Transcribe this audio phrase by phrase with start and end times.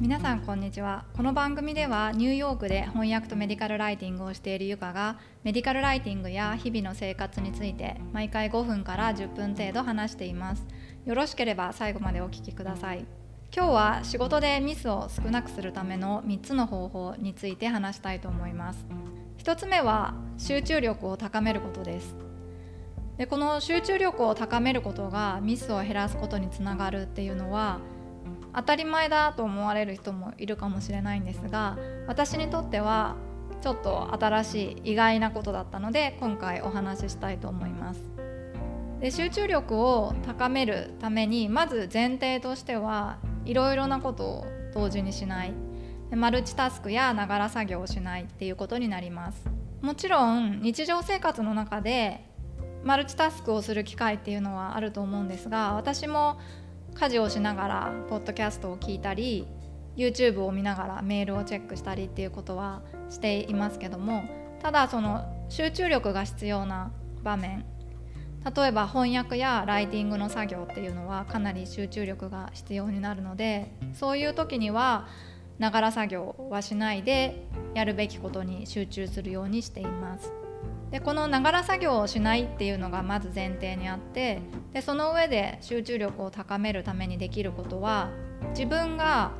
[0.00, 1.06] 皆さんこんにちは。
[1.16, 10.64] この番組ではニューヨークで翻訳とメディカルライティングをしているゆかがメディカルライティングや日々の生活について毎回5分から10分程度話しています。
[11.04, 13.06] よろしければ最後までお聞きください。
[13.52, 18.86] 今日は仕事でミスを少なくするための3つの方法について話したいと思います。
[19.38, 22.14] 1つ目は集中力を高めることです。
[23.16, 27.80] でこの集中力を高めることがミスを減らすことにつながるっていうのは
[28.54, 33.16] 当たり前だと思われる人もいるかもしれないんですが私にとっては
[33.60, 38.00] ちょっと新しい意外なことだったので今回お話ししたいと思います。
[39.00, 45.52] で集中力を高めるためにまず前提としてはいろいろなことを同時にしない。
[46.10, 49.44] マルチタスクやながら作業をしないっていうことになります。
[49.82, 52.24] もちろん日常生活の中で
[52.82, 56.38] マルチタスクをする機会っていうのはあると思うんですが私も
[56.98, 59.46] 家事をしながらポッドキャストを聞いたり
[59.96, 64.24] YouTube を見ながらメールをチェックしたりっていうことはしていますけども
[64.60, 66.90] ただその集中力が必要な
[67.22, 67.64] 場面
[68.56, 75.06] 例えば翻訳やライティングの作業っていうのはかなり集中力が必要になるのでそういう時には
[75.58, 80.47] ながら作業はしないでやるべきことに集中するようにしています。
[80.90, 84.40] でこのながら作業をしないっていうのがまず前提にあって
[84.72, 88.10] でその上で集中力を高めるためにできることは
[88.50, 89.32] 自分が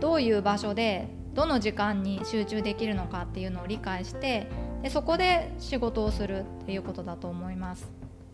[0.00, 4.48] どういう場所でどの時間に集中できるのかっていうのを理解して
[4.82, 7.90] でそこで仕事をするっていうことだと思います。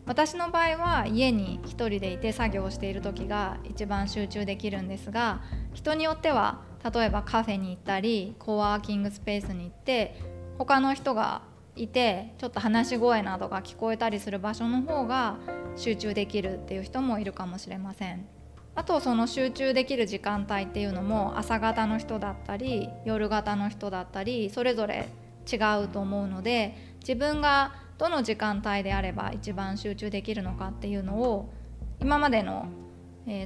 [0.06, 5.40] 私の場合は家に1人でいて作業している時が一番集中できるんですが
[5.72, 10.16] 人によっては例えばカフェに行ったりコワーキングスペースに行って
[10.58, 11.42] 他の人が
[11.84, 15.38] いてちょっと話し声などが聞こえたりする場所の方が
[15.76, 18.26] 集中できるっていう人もいるかもしれません。
[18.74, 25.08] あとその集中できる時間帯っていうのも朝方の人だったり夜型の人だったりそれぞれ
[25.50, 31.52] 違うと思うので自分がどの時間帯であれば一番集中できるのかっていうのを
[32.00, 32.68] 今までの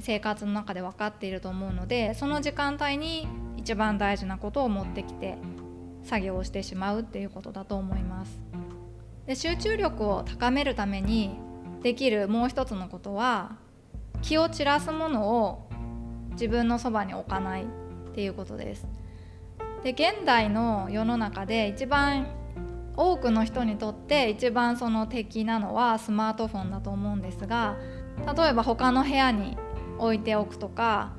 [0.01, 3.27] 生活の中で分かっていると思うのでその時間帯に
[3.57, 5.37] 一番大事なことを持ってきて
[6.05, 8.39] 作業をしてしまうっていうことだと思います。
[9.25, 11.31] で集中力を高めるために
[11.81, 13.57] できるもう一つのことは
[14.21, 15.67] 気を散らすものを
[16.31, 17.67] 自分のそばに置かないっ
[18.13, 18.87] ていうことです。
[19.83, 22.27] で現代の世の中で一番
[22.97, 27.77] 多くの人にとって一番その敵なのはスマートフォンだと思うんですが
[28.35, 29.57] 例えば他の部屋に
[29.97, 31.13] 置いておくとか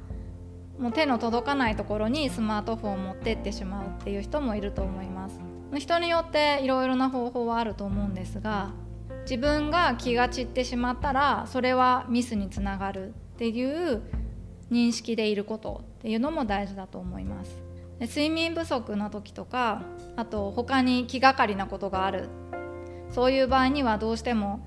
[0.79, 5.41] もう手の届かないところにスマートフォンを持ってってしまうっていう人もいると思います。
[5.79, 8.73] 人によっていろいろな方法はあると思うんですが
[9.23, 14.03] 自分が気が散ってしまったらそれはミスにつながるっていう
[14.71, 17.59] 認識でいることっていうのも大事だと思います。
[18.01, 19.83] 睡眠不足の時とか
[20.17, 22.29] あと他に気がかりなことがある。
[23.11, 24.67] そういう場合にはどうしても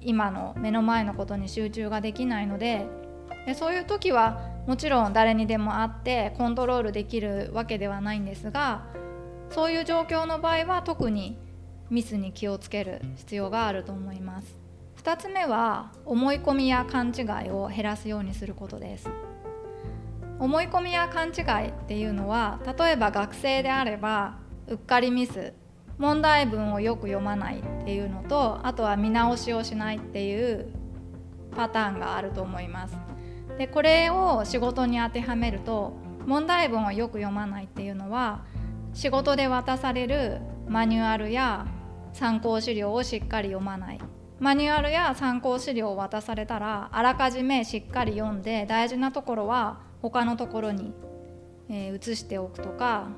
[0.00, 2.86] 今の目の前のことに集中ができないので
[3.46, 8.84] でそういう時はもちろん誰にでも会ってコントロールできるわけではないんですが
[9.50, 11.38] そういう状況の場合は特に
[11.90, 14.56] ミスに気をつける必要があると思います。
[15.02, 19.08] 2つ目は思い込みや勘違いを減らすようにすることです。
[20.38, 24.38] 思い込みや勘違いっていうのは例えば学生であれば
[24.68, 25.52] うっかりミス
[25.98, 30.68] 問題文をよく読まないっていうのとあとは見直しをしないっていう
[31.54, 33.09] パターンがあると思います。
[33.60, 35.92] でこれを仕事に当てはめると
[36.24, 38.46] 問題文をよく読まないっていうのは
[38.94, 41.66] 仕事で渡されるマニュアルや
[42.14, 43.98] 参考資料をしっかり読まない
[44.38, 50.94] マニュアルや参考資料を渡されたらあらかじめしっかり読んで大事なところは他のところに、
[51.68, 53.08] え、移しておくとか、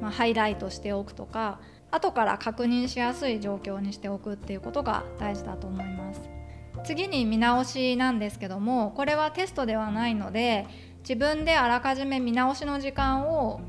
[0.00, 1.58] まあ、ハイライトしておくとか
[1.90, 6.37] 後から確認しやすい状況にしておくっていうことが大事だと思います。
[6.84, 10.66] 次に見直しなんですけどもこれはテストではないので
[11.00, 13.60] 自分であらかじめ見直しの時間を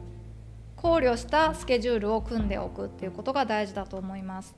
[0.75, 4.56] 考慮したスケジュールを組んでおくっていうことが大事だと思います。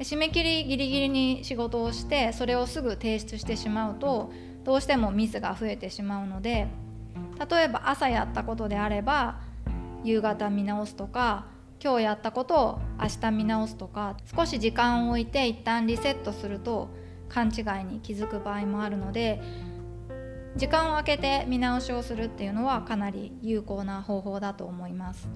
[0.00, 4.32] 締め切りギリギリに仕事をしてそれをすぐ提出してしまうと
[4.64, 6.68] どうしてもミスが増えてしまうので
[7.50, 9.40] 例えば朝やったことであれば
[10.04, 11.46] 夕方見直すとか
[11.82, 16.88] 今日やったことを明日見直すとか少し時間を置いて一旦リセットすると
[17.28, 19.40] 勘違いに気づく場合もあるので
[20.56, 25.28] 時間を空けて見直しをするっていうのはかなり有効な方法だと思います。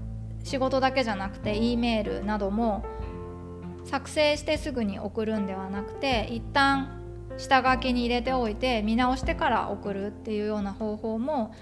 [0.44, 2.84] 仕事だけじゃなくて E メールなども
[3.84, 7.00] 作成してすぐに送るんではなくて一旦
[7.38, 11.54] 下書きに入れておいて見直してから送るっていうような方法も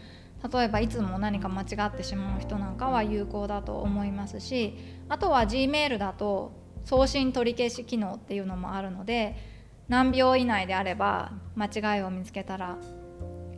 [0.53, 4.77] 例えばいつも何か間違ってしまう人なんかは有効だと思いますし
[5.09, 6.53] あとは G メールだと
[6.85, 9.37] 送信取り消し機能っていうのもあるので
[9.91, 12.79] 何秒以内であれば間違いを見つけたら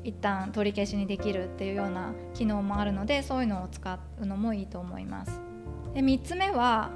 [0.03, 5.41] 一旦取り消しにできるっていうような機能もあるのでそういうのを使うのもいいと思います。
[5.93, 6.91] で3つ目は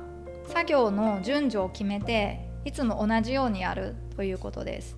[0.47, 4.97] 作業の順序を決めていつも同じようにやるということです。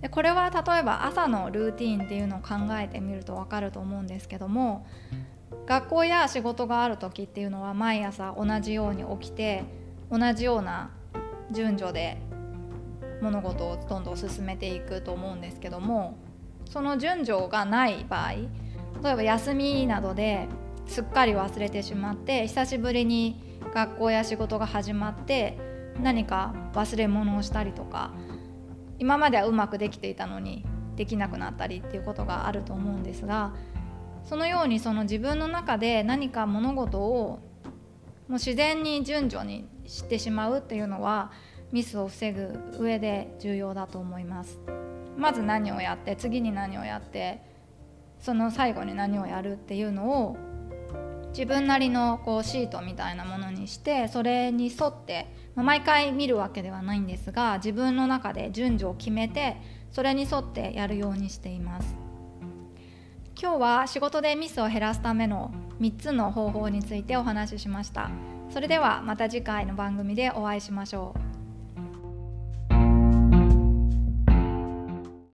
[0.00, 4.84] でこれは例えば朝のルーティンっていうのを考えてみると分かると思うんですけども
[5.66, 9.62] 学校や仕事がある時っていうのは毎朝同じように起きて
[10.10, 10.90] 同じような
[11.52, 12.20] 順序で
[13.20, 16.18] 物事をどんどん進めていくと思うんですけども
[16.66, 20.48] その順序がない場合例えば休みなどで
[20.86, 23.42] すっかり忘れてしまって久しぶりに
[23.74, 25.58] 学校や仕事が始まって
[26.00, 28.12] 何か忘れ物をしたりとか
[28.98, 30.64] 今まではうまくできていたのに
[30.96, 33.54] できなくなったりっていうことがあると思うんですが
[34.24, 37.40] そのようにその自分の中で何か物事を
[38.28, 41.32] もう自然に順序にしてしまうっていうのは
[41.72, 44.58] ミスを防ぐ上で重要だと思います。
[45.16, 47.42] まず何をやって次に何をやって
[48.20, 50.36] その最後に何をやるっていうのを
[51.30, 59.56] 自分なりのこうシートみたいなものにしてそれに沿ってまあ、毎回見るわけではないんですが自分の中で順序を決めて
[59.90, 61.96] それに沿ってやるようにしています。
[63.40, 65.50] 今日は仕事でミスを減らすための
[65.80, 68.10] 3つの方法についてお話ししました。
[68.50, 71.29] それではまた次回の番組でお会いしましょう。